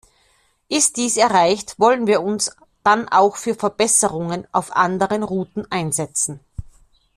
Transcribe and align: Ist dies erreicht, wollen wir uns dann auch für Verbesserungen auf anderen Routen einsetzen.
Ist 0.67 0.97
dies 0.97 1.15
erreicht, 1.15 1.75
wollen 1.77 2.07
wir 2.07 2.23
uns 2.23 2.55
dann 2.83 3.07
auch 3.07 3.35
für 3.35 3.53
Verbesserungen 3.53 4.47
auf 4.51 4.75
anderen 4.75 5.21
Routen 5.21 5.71
einsetzen. 5.71 6.39